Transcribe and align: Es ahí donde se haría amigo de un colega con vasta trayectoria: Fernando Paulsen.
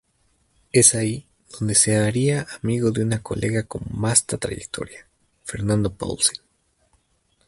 Es 0.71 0.95
ahí 0.95 1.27
donde 1.59 1.75
se 1.75 1.95
haría 1.95 2.47
amigo 2.63 2.89
de 2.89 3.03
un 3.03 3.11
colega 3.19 3.67
con 3.67 3.83
vasta 3.87 4.39
trayectoria: 4.39 5.07
Fernando 5.45 5.93
Paulsen. 5.93 6.37